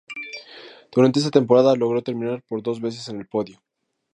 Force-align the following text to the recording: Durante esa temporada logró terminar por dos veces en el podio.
Durante 0.91 1.19
esa 1.19 1.29
temporada 1.29 1.75
logró 1.75 2.01
terminar 2.01 2.41
por 2.47 2.63
dos 2.63 2.81
veces 2.81 3.07
en 3.09 3.19
el 3.19 3.27
podio. 3.27 3.61